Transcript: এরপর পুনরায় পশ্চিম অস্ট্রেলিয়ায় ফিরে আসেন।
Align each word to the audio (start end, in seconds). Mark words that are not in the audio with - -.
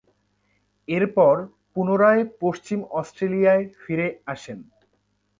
এরপর 0.87 1.33
পুনরায় 1.73 2.23
পশ্চিম 2.41 2.79
অস্ট্রেলিয়ায় 2.91 3.65
ফিরে 3.79 4.07
আসেন। 4.27 4.59